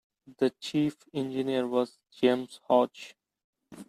The 0.39 0.49
chief 0.59 0.97
engineer 1.13 1.67
was 1.67 1.99
James 2.11 2.59
Hodges. 2.67 3.13